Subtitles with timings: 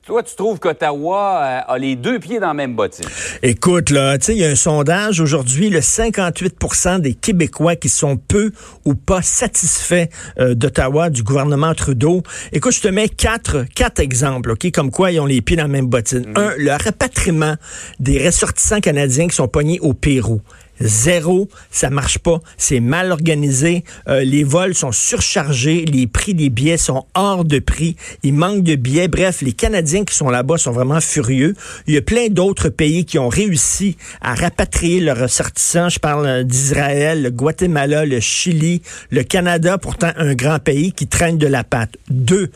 [0.00, 3.04] Toi, tu trouves qu'Ottawa euh, a les deux pieds dans la même bottine?
[3.42, 7.90] Écoute, là, tu sais, il y a un sondage aujourd'hui, le 58% des Québécois qui
[7.90, 8.52] sont peu
[8.86, 10.06] ou pas satisfaits
[10.38, 12.22] euh, d'Ottawa, du gouvernement Trudeau.
[12.52, 15.64] Écoute, je te mets quatre, quatre exemples, OK, comme quoi ils ont les pieds dans
[15.64, 16.24] la même bottine.
[16.26, 16.38] Mm.
[16.38, 17.56] Un, le rapatriement
[18.00, 20.40] des ressortissants canadiens qui sont pognés au Pérou.
[20.82, 26.50] Zéro, ça marche pas, c'est mal organisé, euh, les vols sont surchargés, les prix des
[26.50, 29.08] billets sont hors de prix, il manque de billets.
[29.08, 31.54] Bref, les Canadiens qui sont là-bas sont vraiment furieux.
[31.86, 35.88] Il y a plein d'autres pays qui ont réussi à rapatrier leurs ressortissants.
[35.88, 41.06] Je parle euh, d'Israël, le Guatemala, le Chili, le Canada, pourtant un grand pays qui
[41.06, 41.96] traîne de la patte.
[42.10, 42.50] Deux,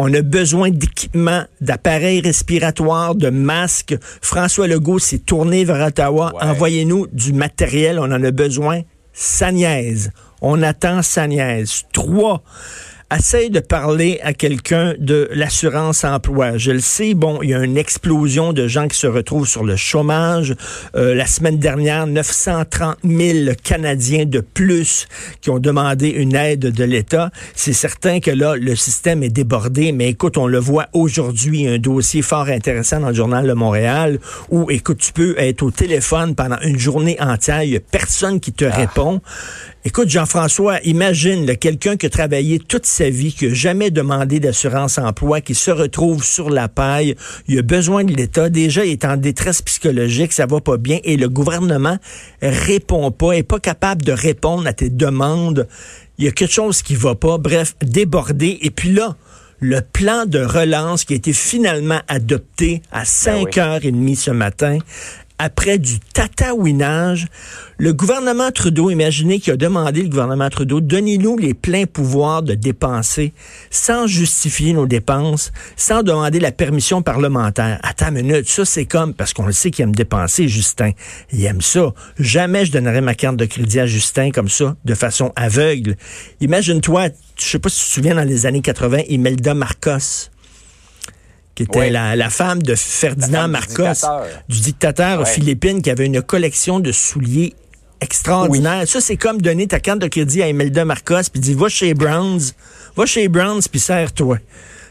[0.00, 3.96] on a besoin d'équipements, d'appareils respiratoires, de masques.
[4.22, 6.32] François Legault s'est tourné vers Ottawa.
[6.34, 6.44] Ouais.
[6.44, 8.82] Envoyez-nous du matériel, on en a besoin.
[9.12, 10.12] Ça niaise.
[10.40, 11.82] On attend ça niaise.
[11.92, 12.42] Trois,
[13.16, 16.58] essaye de parler à quelqu'un de l'assurance emploi.
[16.58, 19.64] Je le sais, bon, il y a une explosion de gens qui se retrouvent sur
[19.64, 20.54] le chômage.
[20.94, 25.08] Euh, la semaine dernière, 930 000 Canadiens de plus
[25.40, 27.30] qui ont demandé une aide de l'État.
[27.54, 31.78] C'est certain que là, le système est débordé, mais écoute, on le voit aujourd'hui, un
[31.78, 34.18] dossier fort intéressant dans le journal de Montréal
[34.50, 38.38] où, écoute, tu peux être au téléphone pendant une journée entière, il y a personne
[38.38, 39.22] qui te répond.
[39.84, 44.98] Écoute, Jean-François, imagine quelqu'un qui a travaillé toute sa vie, qui n'a jamais demandé d'assurance
[44.98, 47.14] emploi, qui se retrouve sur la paille,
[47.46, 50.98] il a besoin de l'État, déjà il est en détresse psychologique, ça va pas bien,
[51.04, 51.98] et le gouvernement
[52.42, 55.68] répond pas, est pas capable de répondre à tes demandes.
[56.18, 58.58] Il y a quelque chose qui va pas, bref, débordé.
[58.62, 59.14] Et puis là,
[59.60, 64.78] le plan de relance qui a été finalement adopté à 5h30 ce matin,
[65.38, 67.26] après du tatouinage,
[67.78, 72.54] le gouvernement Trudeau, imaginez qu'il a demandé, le gouvernement Trudeau, donnez-nous les pleins pouvoirs de
[72.54, 73.32] dépenser
[73.70, 77.78] sans justifier nos dépenses, sans demander la permission parlementaire.
[77.82, 80.90] Attends une minute, ça c'est comme, parce qu'on le sait qu'il aime dépenser, Justin.
[81.32, 81.92] Il aime ça.
[82.18, 85.96] Jamais je donnerais ma carte de crédit à Justin comme ça, de façon aveugle.
[86.40, 90.30] Imagine-toi, je sais pas si tu te souviens, dans les années 80, Imelda Marcos
[91.58, 91.90] qui était Oui.
[91.90, 94.26] la, la femme de Ferdinand femme du Marcos, dictateur.
[94.48, 95.28] du dictateur aux Ouais.
[95.30, 97.52] Philippines, qui avait une collection de souliers
[98.00, 98.86] extraordinaire.
[98.86, 101.94] Ça, c'est comme donner ta carte de crédit à Imelda Marcos, puis dire, va chez
[101.94, 102.52] Browns,
[102.96, 104.38] va chez Browns, puis serre-toi.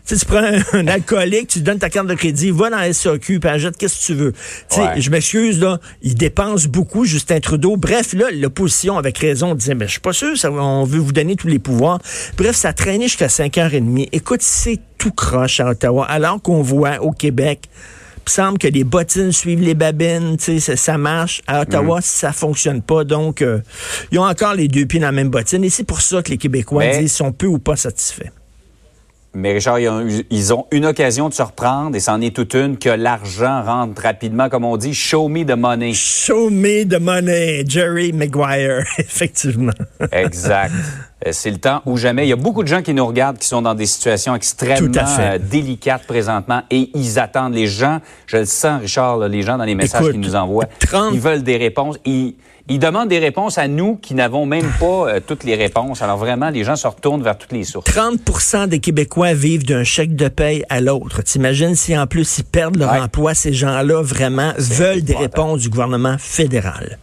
[0.07, 2.69] Tu, sais, tu prends un, un alcoolique, tu lui donnes ta carte de crédit, va
[2.69, 4.31] dans la SAQ, puis achète qu'est-ce que tu veux?
[4.31, 5.01] Tu sais, Ouais.
[5.01, 7.75] Je m'excuse, là, il dépense beaucoup, Justin Trudeau.
[7.75, 11.11] Bref, là, l'opposition, avec raison, disait, mais je suis pas sûr, ça, on veut vous
[11.11, 11.99] donner tous les pouvoirs.
[12.37, 14.07] Bref, ça a traîné jusqu'à 5h30.
[14.13, 17.63] Écoute, c'est tout croche à Ottawa, alors qu'on voit au Québec,
[18.25, 21.41] il semble que les bottines suivent les babines, tu sais, ça, ça marche.
[21.47, 23.03] À Ottawa, ça fonctionne pas.
[23.03, 23.59] Donc, euh,
[24.11, 25.63] ils ont encore les deux pieds dans la même bottine.
[25.63, 28.31] Et c'est pour ça que les Québécois Mais- disent qu'ils sont peu ou pas satisfaits.
[29.33, 32.35] Mais Richard, ils ont, eu- ils ont une occasion de se reprendre, et c'en est
[32.35, 35.93] toute une, que l'argent rentre rapidement, comme on dit, show me the money.
[35.93, 39.73] Show me the money, Jerry Maguire, effectivement.
[40.11, 40.71] Exact.
[41.25, 42.25] Euh, C'est le temps ou jamais.
[42.25, 44.91] Il y a beaucoup de gens qui nous regardent qui sont dans des situations extrêmement
[45.19, 47.53] euh, délicates présentement et ils attendent.
[47.55, 50.65] Les gens, je le sens, Richard, là, les gens dans les messages qu'ils nous envoient,
[50.79, 51.97] 30 ils veulent des réponses.
[52.05, 52.35] Ils,
[52.69, 56.01] ils demandent des réponses à nous qui n'avons même pas euh, toutes les réponses.
[56.01, 57.85] Alors vraiment, les gens se retournent vers toutes les sources.
[57.91, 61.21] 30 des Québécois vivent d'un chèque de paye à l'autre.
[61.23, 62.99] T'imagines si en plus ils perdent leur Ouais.
[62.99, 66.99] emploi, ces gens-là vraiment veulent des réponses du gouvernement fédéral.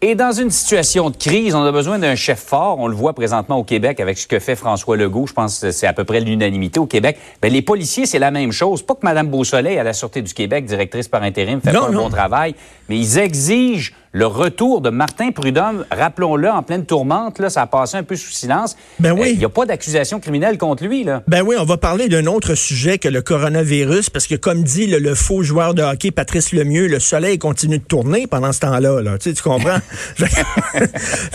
[0.00, 2.78] Et dans une situation de crise, on a besoin d'un chef fort.
[2.78, 5.26] On le voit présentement au Québec avec ce que fait François Legault.
[5.26, 7.18] Je pense que c'est à peu près l'unanimité au Québec.
[7.42, 8.80] Ben, les policiers, c'est la même chose.
[8.80, 11.88] Pas que Mme Beausoleil, à la Sûreté du Québec, directrice par intérim, fait Non, pas
[11.88, 12.54] un bon travail,
[12.88, 15.84] mais ils exigent le retour de Martin Prudhomme.
[15.90, 18.76] Rappelons-le, en pleine tourmente, là, ça a passé un peu sous silence.
[18.98, 19.28] Ben oui.
[19.28, 21.04] Euh, Il n'y a pas d'accusation criminelle contre lui.
[21.04, 21.22] Là.
[21.26, 24.86] Ben oui, on va parler d'un autre sujet que le coronavirus, parce que comme dit
[24.86, 28.60] le, le faux joueur de hockey Patrice Lemieux, le soleil continue de tourner pendant ce
[28.60, 29.02] temps-là.
[29.02, 29.18] Là.
[29.18, 29.78] Tu, sais, tu comprends?
[30.16, 30.86] fait que,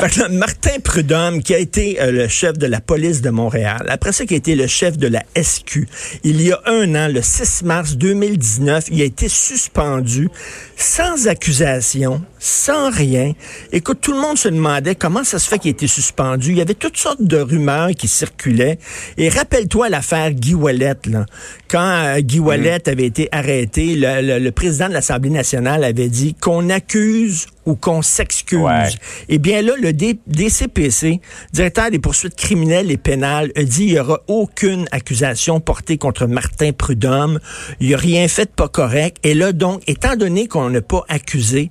[0.02, 3.30] fait que là, Martin Prudhomme, qui a été euh, le chef de la police de
[3.30, 5.88] Montréal, après ça, qui a été le chef de la SQ,
[6.24, 10.30] il y a un an, le 6 mars 2019, il a été suspendu
[10.76, 13.32] sans accusation, sans rien.
[13.72, 16.52] Écoute, tout le monde se demandait comment ça se fait qu'il était suspendu.
[16.52, 18.80] Il y avait toutes sortes de rumeurs qui circulaient.
[19.18, 21.26] Et rappelle-toi l'affaire Guy Wallet, là.
[21.70, 22.46] Quand euh, Guy mm.
[22.46, 28.02] Wallet avait été arrêté, le président de l'Assemblée nationale avait dit qu'on accuse ou qu'on
[28.02, 28.98] s'excuse.
[29.30, 31.22] Eh bien là, le DCPC,
[31.54, 36.28] directeur des poursuites criminelles et pénales, a dit qu'il n'y aura aucune accusation portée contre
[36.28, 37.40] Martin Prudhomme.
[37.80, 39.16] Il n'y a rien fait de pas correct.
[39.24, 41.70] Et là, donc, étant donné qu'on n'a pas accusé,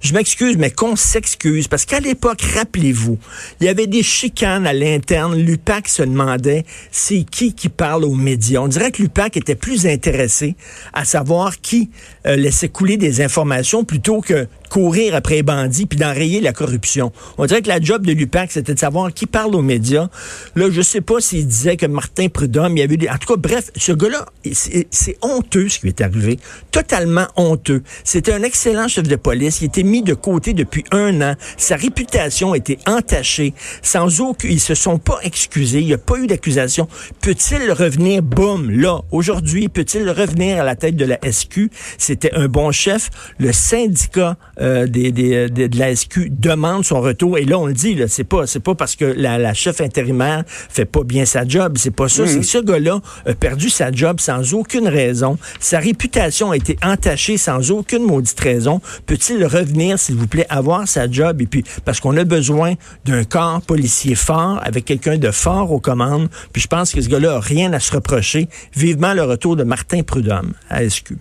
[0.00, 3.18] je m'excuse, mais qu'on s'excuse, parce qu'à l'époque, rappelez-vous,
[3.60, 5.36] il y avait des chicanes à l'interne.
[5.36, 8.60] L'UPAC se demandait c'est qui qui parle aux médias?
[8.60, 10.56] On dirait que l'UPAC était plus intéressé
[10.92, 11.90] à savoir qui
[12.26, 17.12] euh, laissait couler des informations plutôt que courir après les bandits puis d'enrayer la corruption.
[17.38, 20.08] On dirait que la job de l'UPAC, c'était de savoir qui parle aux médias.
[20.56, 23.08] Là, je sais pas s'il disait que Martin Prudhomme, il y avait des...
[23.08, 26.40] En tout cas, bref, ce gars-là, c'est honteux ce qui lui est arrivé.
[26.72, 27.84] Totalement honteux.
[28.02, 29.60] C'était un excellent chef de police.
[29.60, 31.34] Il était mis de côté depuis un an.
[31.56, 33.54] Sa réputation été entachée.
[33.80, 34.48] Sans aucun...
[34.48, 35.82] Ils se sont pas excusés.
[35.82, 36.88] Il n'y a pas eu d'accusation.
[37.20, 39.68] Peut-il revenir, boum, là, aujourd'hui?
[39.68, 41.70] Peut-il revenir à la tête de la SQ?
[41.96, 43.10] C'était un bon chef.
[43.38, 47.38] Le syndicat euh, des, des, de la SQ demande son retour.
[47.38, 49.80] Et là, on le dit, là, c'est pas, c'est pas parce que la, la, chef
[49.80, 51.76] intérimaire fait pas bien sa job.
[51.78, 52.22] C'est pas ça.
[52.22, 52.28] Mhm.
[52.28, 55.38] C'est que ce gars-là a perdu sa job sans aucune raison.
[55.60, 58.80] Sa réputation a été entachée sans aucune maudite raison.
[59.06, 61.40] Peut-il revenir, s'il vous plaît, avoir sa job?
[61.40, 62.74] Et puis, parce qu'on a besoin
[63.04, 66.28] d'un corps policier fort, avec quelqu'un de fort aux commandes.
[66.52, 68.48] Puis je pense que ce gars-là a rien à se reprocher.
[68.74, 71.16] Vivement le retour de Martin Prudhomme à SQ.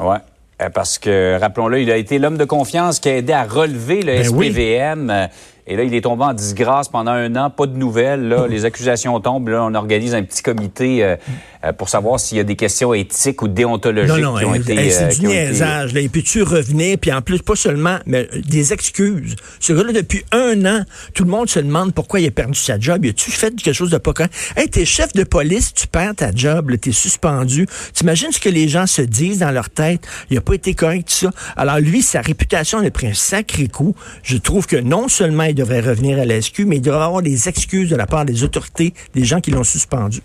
[0.00, 0.18] Ouais.
[0.62, 4.02] Euh, parce que, rappelons-le, il a été l'homme de confiance qui a aidé à relever
[4.02, 5.28] le ben SPVM.
[5.68, 8.28] Et là, il est tombé en disgrâce pendant un an, pas de nouvelles.
[8.28, 9.48] Là, les accusations tombent.
[9.48, 11.16] Là, on organise un petit comité euh,
[11.64, 14.54] euh, pour savoir s'il y a des questions éthiques ou déontologiques non, non, qui ont
[14.54, 14.90] été.
[14.90, 15.92] c'est euh, du niaisage.
[15.92, 16.00] Là.
[16.02, 19.34] Et puis tu revenir, puis en plus, pas seulement, mais des excuses.
[19.58, 20.84] Ce gars-là, depuis un an,
[21.14, 23.04] tout le monde se demande pourquoi il a perdu sa job.
[23.04, 24.34] Y a-tu fait quelque chose de pas correct?
[24.56, 27.66] Hey, t'es chef de police, tu perds ta job, t'es suspendu.
[27.92, 30.06] T'imagines ce que les gens se disent dans leur tête?
[30.30, 31.30] Il a pas été correct, tout ça.
[31.56, 33.96] Alors lui, sa réputation, il a pris un sacré coup.
[34.22, 36.36] Je trouve que non seulement il devrait revenir à la
[36.66, 39.64] mais il devrait avoir des excuses de la part des autorités, des gens qui l'ont
[39.64, 40.20] suspendu.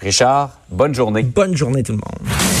[0.00, 1.22] Richard, bonne journée.
[1.22, 2.60] Bonne journée tout le monde.